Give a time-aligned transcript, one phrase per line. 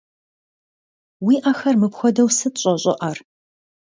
[1.25, 3.17] Уи ӏэхэр мыпхуэдэу сыт щӏэщӏыӏэр?